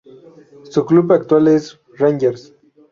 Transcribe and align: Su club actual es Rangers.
Su 0.63 0.83
club 0.87 1.11
actual 1.13 1.47
es 1.49 1.79
Rangers. 1.95 2.55